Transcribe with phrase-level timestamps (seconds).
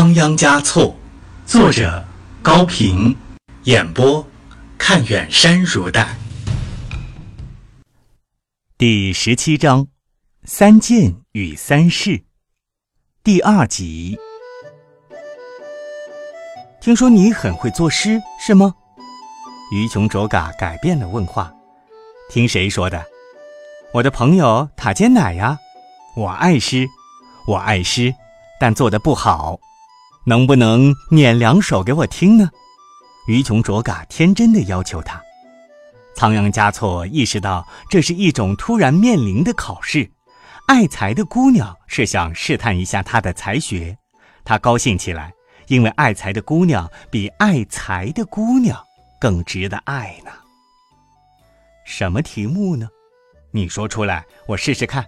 [0.00, 0.96] 仓央嘉措，
[1.44, 2.02] 作者
[2.40, 3.14] 高平，
[3.64, 4.26] 演播
[4.78, 6.16] 看远山如黛。
[8.78, 9.88] 第十七章：
[10.44, 12.22] 三件与三世，
[13.22, 14.18] 第二集。
[16.80, 18.74] 听说你很会作诗，是吗？
[19.70, 21.52] 于琼卓嘎改变了问话。
[22.30, 23.04] 听谁说的？
[23.92, 25.58] 我的朋友塔尖奶呀。
[26.16, 26.88] 我爱诗，
[27.46, 28.14] 我爱诗，
[28.58, 29.60] 但做的不好。
[30.24, 32.50] 能不能念两首给我听呢？
[33.26, 35.20] 于琼卓嘎天真的要求他。
[36.14, 40.10] 仓央嘉措意识到这是一种突然面临的考试，
[40.66, 43.96] 爱才的姑娘是想试探一下他的才学。
[44.44, 45.32] 他高兴起来，
[45.68, 48.78] 因为爱才的姑娘比爱才的姑娘
[49.20, 50.30] 更值得爱呢。
[51.86, 52.88] 什么题目呢？
[53.52, 55.04] 你说出来，我试试看。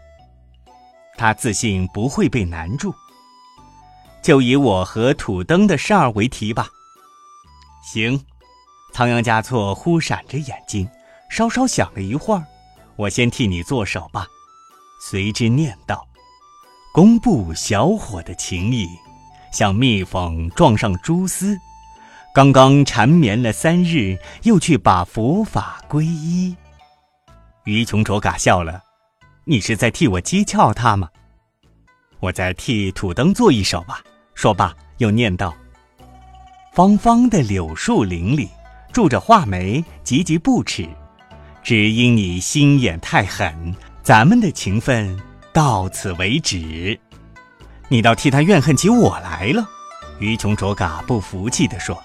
[1.17, 2.95] 他自信不会被难住。
[4.23, 6.69] 就以我和土登的事儿为题吧。
[7.83, 8.25] 行，
[8.93, 10.89] 仓央嘉措忽闪着眼睛，
[11.29, 12.45] 稍稍想了一会儿。
[12.95, 14.27] 我先替你做手吧。
[15.01, 16.07] 随之念道
[16.95, 18.89] ：“公布小伙的情谊，
[19.53, 21.59] 像蜜蜂撞上蛛丝。
[22.33, 26.55] 刚刚缠绵了三日，又去把佛法皈依。”
[27.65, 28.81] 于琼卓嘎笑了
[29.45, 31.09] ：“你是在替我讥诮他吗？
[32.21, 34.01] 我在替土登做一首吧。”
[34.35, 35.55] 说罢，又念道
[36.73, 38.49] ：“方方的柳树林里，
[38.93, 40.89] 住着画眉，急急不耻。
[41.63, 45.17] 只因你心眼太狠，咱们的情分
[45.53, 46.99] 到此为止。
[47.89, 49.69] 你倒替他怨恨起我来了。”
[50.19, 52.01] 于琼卓嘎不服气地说：“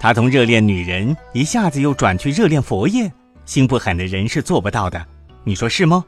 [0.00, 3.10] 他从热恋女人一下子又转去热恋佛爷，
[3.44, 5.04] 心不狠的人是做不到的。
[5.44, 6.04] 你说是吗？”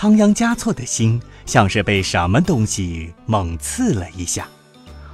[0.00, 4.46] 仓央嘉措的心像是被什么东西猛刺了一下，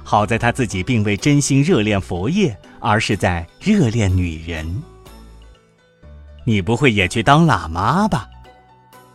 [0.03, 4.83] 好在他自己并未真心热恋佛业，而是在热恋女人。
[6.43, 8.29] 你不会也去当喇嘛吧？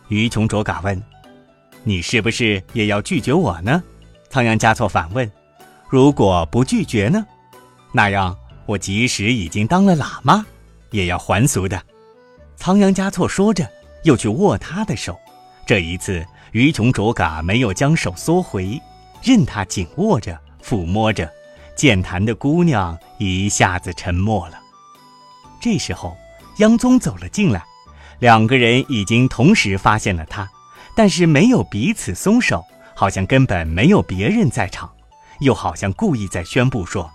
[0.09, 1.01] 于琼卓嘎问。
[1.85, 3.81] 你是不是也要拒绝我呢？
[4.29, 5.31] 仓央嘉措反问。
[5.87, 7.25] 如果不拒绝呢？
[7.93, 10.45] 那样我即使已经当了喇嘛，
[10.89, 11.81] 也要还俗的。
[12.57, 13.65] 仓央嘉措说着，
[14.03, 15.17] 又去握他的手。
[15.65, 18.81] 这一次，于琼卓嘎没有将手缩回，
[19.21, 21.29] 任他紧握着、抚摸着。
[21.75, 24.59] 健谈的姑娘一下子沉默了。
[25.61, 26.15] 这时候，
[26.57, 27.63] 央宗走了进来，
[28.19, 30.47] 两个人已经同时发现了他，
[30.95, 32.63] 但是没有彼此松手，
[32.93, 34.91] 好像根本没有别人在场，
[35.39, 37.09] 又好像故意在宣布说：“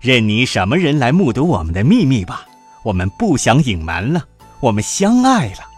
[0.00, 2.46] 任你什么人来目睹我们的秘密吧，
[2.84, 4.24] 我们不想隐瞒了，
[4.60, 5.68] 我们相爱了。”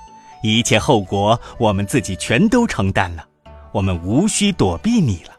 [0.42, 3.24] 一切后果我们自己全都承担了，
[3.72, 5.32] 我们无需躲避你了，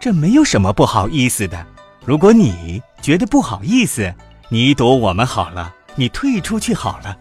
[0.00, 1.66] 这没有什么不好意思的。
[2.04, 4.14] 如果你觉得不好意思，
[4.48, 7.16] 你躲我们好了，你退出去好了。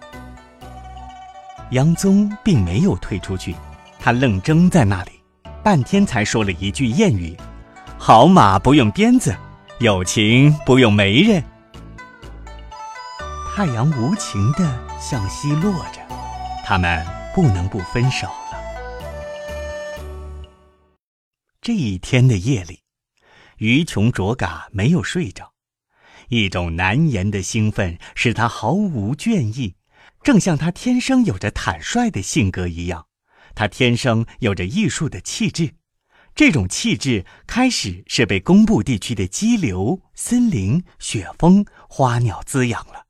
[1.72, 3.54] 杨宗并没有退出去，
[4.00, 5.12] 他愣怔在那里，
[5.62, 7.36] 半天才说了一句谚语
[8.00, 9.36] ：“好马不用鞭子，
[9.80, 11.44] 有情不用媒人。”
[13.54, 16.07] 太阳无情地向西落着。
[16.70, 18.62] 他们不能不分手了。
[21.62, 22.82] 这一天的夜里，
[23.60, 25.54] 于琼卓嘎没有睡着，
[26.28, 29.76] 一种难言的兴奋使他毫无倦意，
[30.22, 33.08] 正像他天生有着坦率的性格一样，
[33.56, 35.76] 他天生有着艺术的气质。
[36.36, 43.07] 这种气质开始是被工部地区的激流、森林、雪峰、花鸟滋养了。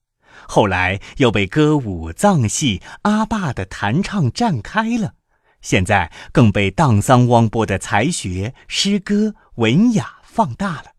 [0.47, 5.15] 后来又被歌舞、藏戏、阿坝的弹唱占开了，
[5.61, 10.93] 现在更被荡桑汪波的才学、诗歌、文雅放大了。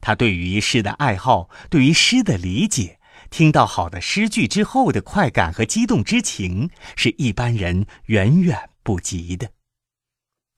[0.00, 2.98] 他对于诗的爱好，对于诗的理解，
[3.28, 9.50] 听到好的诗句之后的快感和激动之情，是一般人远远不及的。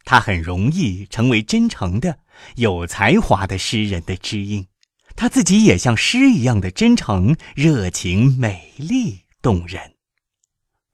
[0.05, 2.19] 他很容易成为真诚的、
[2.57, 4.67] 有才华的诗人的知音。
[5.15, 9.95] 他自己也像诗一样的真诚、热情、美丽、动人。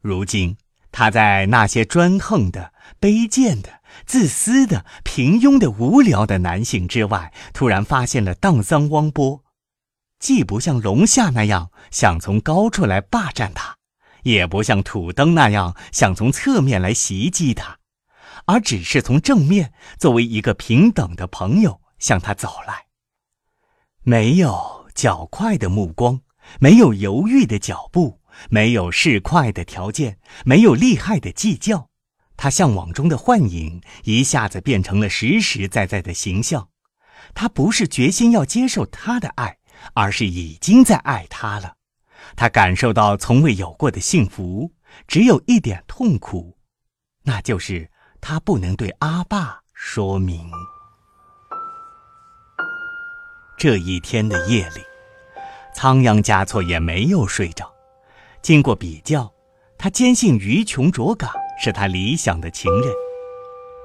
[0.00, 0.56] 如今，
[0.92, 9.44] 他在那些专横的、卑贱的、自私的、平庸的、无聊的男性之外，突然发现了荡桑汪波，
[10.18, 13.76] 既不像龙夏那样想从高处来霸占他，
[14.22, 17.78] 也不像土登那样想从侧面来袭击他，
[18.46, 22.87] 而只是从正面，作为一个平等的朋友向他走来。
[24.08, 26.18] 没有较快的目光，
[26.60, 28.18] 没有犹豫的脚步，
[28.48, 31.90] 没有市侩的条件，没有厉害的计较，
[32.34, 36.70] 他向往中的幻影一下子变成了实实在在的形象。
[37.34, 39.58] 他不是决心要接受他的爱，
[39.92, 41.74] 而是已经在爱他了。
[42.34, 44.72] 他感受到从未有过的幸福，
[45.06, 46.56] 只有一点痛苦，
[47.24, 47.90] 那就是
[48.22, 50.50] 他不能对阿爸说明。
[53.58, 54.80] 这一天的夜里，
[55.74, 57.68] 仓央嘉措也没有睡着。
[58.40, 59.32] 经过比较，
[59.76, 62.88] 他坚信于琼卓嘎是他理想的情人。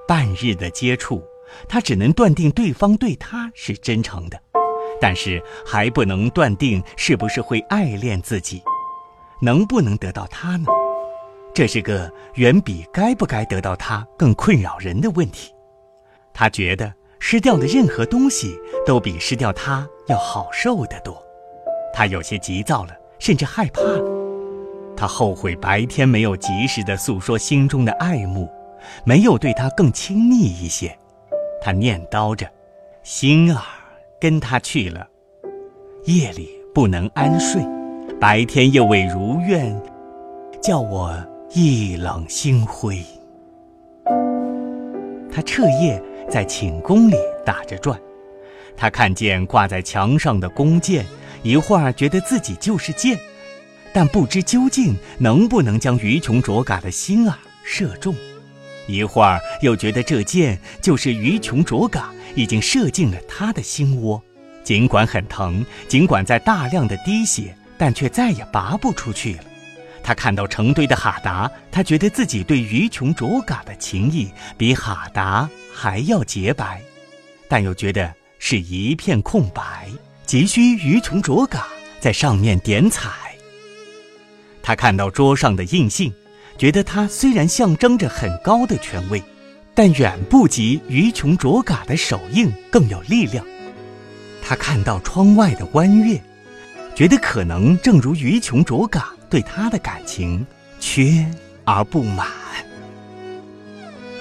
[0.08, 1.24] 半日的接触，
[1.68, 4.40] 他只能断定对方对他是真诚的，
[5.02, 8.62] 但是还不能断定是不是会爱恋自己，
[9.42, 10.68] 能不能得到他呢？
[11.52, 15.52] 这是个远比该不该得到他更困扰人的问题。
[16.32, 16.94] 他觉得
[17.26, 21.24] 失掉的任何东西都比失掉他要好受得多。
[21.94, 24.04] 他有些急躁了，甚至害怕了。
[24.94, 28.52] 他后悔白天没有及时的诉说心中的爱慕，
[29.06, 30.94] 没有对他更亲密一些。
[31.62, 32.46] 他念叨着
[33.04, 33.62] ：“心儿
[34.20, 35.08] 跟他去了，
[36.04, 37.66] 夜里不能安睡，
[38.20, 39.82] 白天又未如愿，
[40.62, 41.16] 叫我
[41.52, 43.02] 意冷心灰。”
[45.32, 47.16] 他彻夜在寝宫里
[47.46, 48.00] 打着转，
[48.76, 51.06] 他看见挂在墙上的弓箭，
[51.44, 53.18] 一会儿觉得自己就是箭。
[53.94, 58.16] 但不知究竟能不能将于琼卓嘎的心儿射中，
[58.88, 64.20] 一会儿又觉得这箭就是于琼卓嘎已经射进了他的心窝，
[64.64, 69.44] 尽管很疼，尽管在大量的滴血，但却再也拔不出去了。
[70.04, 76.82] 他看到成堆的哈达，他觉得自己对于琼卓嘎的情谊比哈达还要洁白，
[77.48, 79.88] 但又觉得是一片空白，
[80.26, 81.68] 急需于琼卓嘎
[82.02, 83.10] 在上面点彩。
[84.62, 86.14] 他看到桌上的印信，
[86.58, 89.24] 觉得它虽然象征着很高的权威，
[89.74, 93.46] 但远不及于琼卓嘎的手印更有力量。
[94.42, 96.22] 他看到窗外的弯月，
[96.94, 100.46] 觉得可能正如于琼卓嘎对他的感情
[100.80, 101.26] 缺
[101.66, 102.28] 而不满。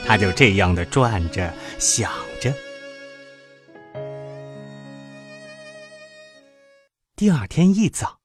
[0.06, 2.10] 他就这样的转着想
[2.40, 2.50] 着。
[7.14, 8.20] 第二天一早。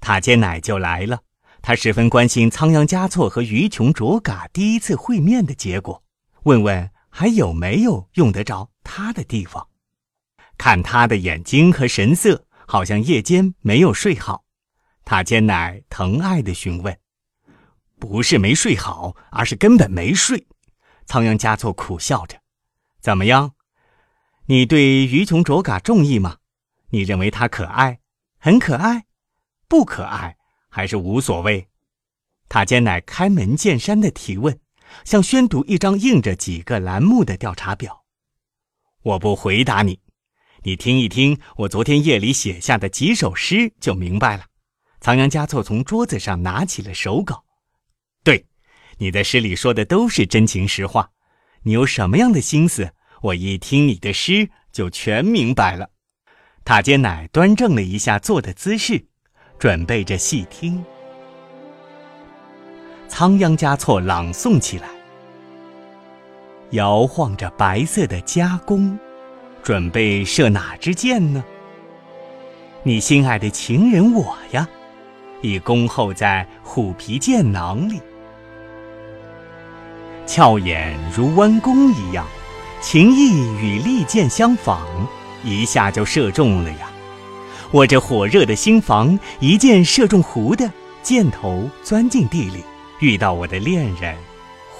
[0.00, 1.20] 塔尖奶就来了，
[1.62, 6.02] 他十分关心仓央嘉措和于琼卓嘎第一次会面的结果，
[6.42, 9.68] 问问还有没有用得着他的地方。
[10.58, 14.42] 看他的眼睛和神色，好像夜间没有睡好。
[15.04, 16.98] 塔尖奶疼爱的询问
[17.98, 20.46] ：“不是没睡好，而是根本没睡。”
[21.06, 22.40] 仓央嘉措苦笑着
[23.00, 23.54] ：“怎么样？
[24.46, 26.38] 你对于琼卓嘎中意吗？
[26.90, 28.00] 你认为他可爱，
[28.38, 29.04] 很可爱？”
[29.68, 30.36] 不可爱
[30.68, 31.68] 还是无所谓，
[32.48, 34.60] 塔尖乃开门见山的提问，
[35.04, 38.04] 像宣读一张印着几个栏目的调查表。
[39.02, 40.00] 我不回答你，
[40.62, 44.44] 你听一听我昨天夜里写下的几首诗就明白了。
[45.02, 47.42] 仓央嘉措从桌子上拿起了手稿。
[48.22, 48.46] 对，
[48.98, 51.10] 你的诗里说的都是真情实话。
[51.64, 55.90] 你有什么样的心思，我一听你的诗就全明白了。
[56.64, 59.06] 塔尖乃端正了一下坐的姿势。
[59.58, 60.84] 准备着细听，
[63.08, 64.88] 仓央嘉措朗诵起来，
[66.70, 68.98] 摇晃着白色的加弓，
[69.62, 71.44] 准备射哪支箭呢？
[72.82, 74.68] 你心爱的情人我呀，
[75.42, 78.00] 已恭候在虎皮箭囊里，
[80.26, 82.24] 俏眼如弯弓一样，
[82.80, 84.80] 情意与利箭相仿，
[85.44, 86.88] 一下就射中了呀。
[87.70, 90.70] 我这火热的心房，一箭射中狐的
[91.02, 92.62] 箭头，钻进地里，
[93.00, 94.16] 遇到我的恋人，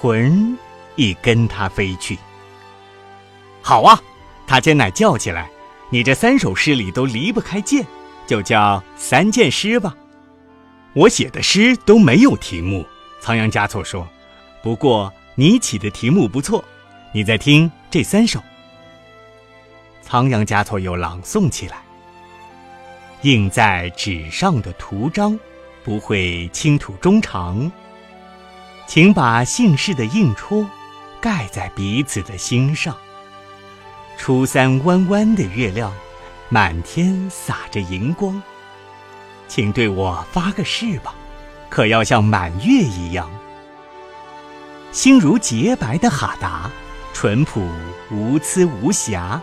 [0.00, 0.56] 魂
[0.94, 2.18] 已跟他飞去。
[3.62, 4.00] 好啊，
[4.46, 5.48] 他尖乃叫起来
[5.90, 7.84] ：“你这三首诗里都离不开箭，
[8.26, 9.94] 就叫三箭诗吧。”
[10.94, 12.86] 我写的诗都没有题目，
[13.20, 14.06] 仓央嘉措说
[14.62, 16.62] ：“不过你起的题目不错，
[17.12, 18.42] 你再听这三首。”
[20.02, 21.78] 仓央嘉措又朗诵起来。
[23.22, 25.38] 印在纸上的图章，
[25.82, 27.70] 不会倾吐衷肠。
[28.86, 30.66] 请把姓氏的印戳，
[31.20, 32.94] 盖在彼此的心上。
[34.18, 35.90] 初三弯弯的月亮，
[36.50, 38.42] 满天洒着银光。
[39.54, 41.14] 请对我发个誓吧，
[41.68, 43.30] 可要像满月一样。
[44.92, 46.70] 心如洁白的哈达，
[47.12, 47.62] 淳朴
[48.10, 49.38] 无疵无瑕。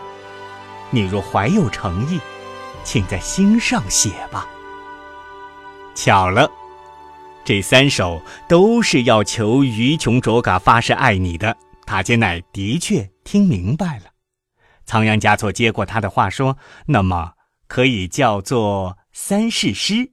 [0.90, 2.18] 你若怀有诚意。
[2.82, 4.48] 请在心上写吧。
[5.94, 6.50] 巧了，
[7.44, 11.56] 这三首都是要求于琼卓嘎发誓爱你的。
[11.86, 14.06] 塔尖乃的确听明白了。
[14.84, 17.34] 仓央嘉措接过他的话说：“那么
[17.68, 20.12] 可以叫做三世师。”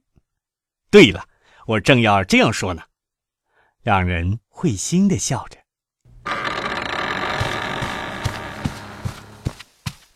[0.90, 1.28] 对了，
[1.66, 2.82] 我正要这样说呢。
[3.82, 5.58] 两人会心的笑着。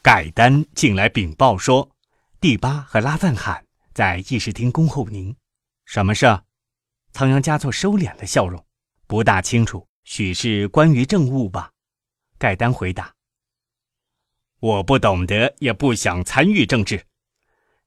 [0.02, 1.88] 盖丹进来禀报说
[2.40, 5.34] ：“第八和拉赞罕在议事厅恭候您。”
[5.86, 6.40] 什么事？
[7.12, 8.64] 仓央嘉措收敛了笑容，
[9.06, 11.70] 不大清楚，许是关于政务吧。
[12.38, 13.14] 盖丹回答
[14.58, 17.04] ：“我不懂得，也不想参与政治。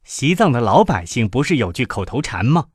[0.06, 2.68] 西藏的老百姓不是有句口头禅吗？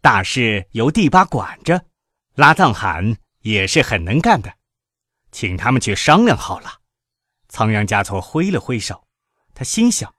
[0.00, 1.86] 大事由第八管着，
[2.34, 4.52] 拉藏汗也是很能干的，
[5.30, 6.80] 请他们去商量好了。”
[7.48, 9.06] 仓央嘉措挥了挥手，
[9.54, 10.12] 他心想：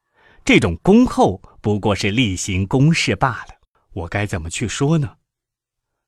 [0.45, 3.55] 这种恭候不过是例行公事罢了，
[3.91, 5.17] 我该怎么去说呢？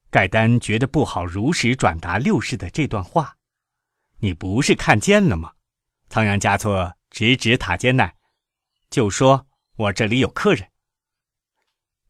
[0.10, 3.36] 盖丹觉得不好如实转达六世的这段话。
[4.20, 5.52] 你不是看见了吗？
[6.08, 8.16] 仓央嘉措指指塔尖奈，
[8.90, 10.70] 就说：“我这里有客人。”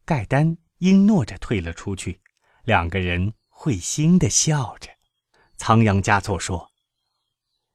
[0.04, 2.20] 盖丹应诺着退了出去，
[2.64, 4.90] 两个人会心的笑着。
[5.56, 6.70] 仓央嘉措说：“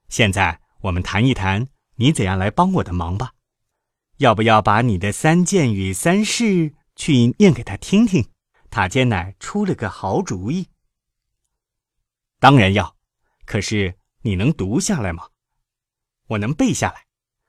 [0.09, 1.67] 现在。”我们谈一谈，
[1.97, 3.35] 你怎样来帮我的忙吧？
[4.17, 8.27] 要不要把你的三件与三事去念给他听听？
[8.71, 10.69] 塔尖乃出了个好主意。
[12.39, 12.97] 当然要，
[13.45, 15.29] 可是你能读下来吗？
[16.29, 17.05] 我能背下来，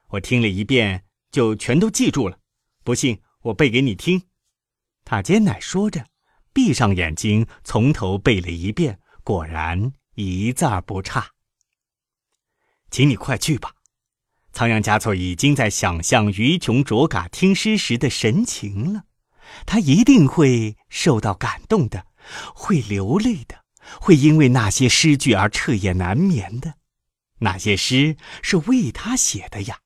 [0.09, 2.39] 我听了一遍就全都记住了。
[2.85, 4.23] 不信，我背给你听。
[5.05, 6.07] 塔尖乃说着，
[6.53, 11.33] 闭上眼睛，从头背了一遍，果然一字儿不差。
[12.91, 13.73] 请你快去吧，
[14.53, 19.05] 仓央嘉措已经在想象于琼卓嘎听诗时的神情了，
[19.65, 22.07] 他一定会受到感动的，
[22.55, 23.65] 会流泪的，
[23.99, 26.75] 会因为那些诗句而彻夜难眠的。
[27.39, 29.81] 那些诗是为他写的呀，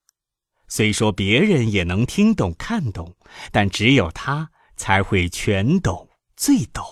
[0.69, 3.17] 虽说别人也能听懂看懂，
[3.53, 6.85] 但只有他才会全懂最懂。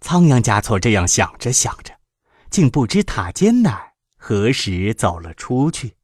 [0.00, 1.98] 仓央嘉措这样想着想着，
[2.50, 3.88] 竟不知塔尖乃。
[4.20, 5.94] 何时走了出去？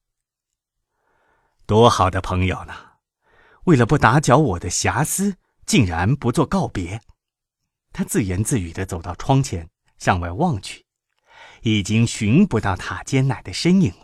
[1.67, 2.75] 多好的朋友呢！
[3.65, 7.01] 为了不打搅我的遐思，竟然不做告别。
[7.93, 9.69] 他自言自语地走到窗前，
[9.99, 10.85] 向外望去，
[11.63, 13.93] 已经寻不到塔尖乃的身影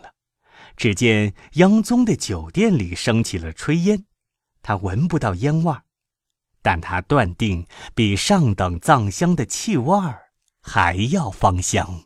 [0.81, 4.03] 只见央宗的酒店里升起了炊烟，
[4.63, 5.83] 他闻不到烟味儿，
[6.63, 10.31] 但他断定比上等藏香的气味儿
[10.63, 12.05] 还要芳香。